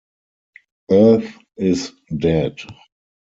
[0.89, 2.57] Earth is dead.